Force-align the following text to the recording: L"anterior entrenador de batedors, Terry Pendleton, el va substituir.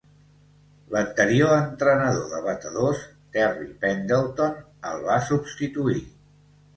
L"anterior 0.93 1.51
entrenador 1.57 2.25
de 2.31 2.39
batedors, 2.47 3.03
Terry 3.35 3.67
Pendleton, 3.83 4.57
el 4.93 5.05
va 5.11 5.19
substituir. 5.27 6.01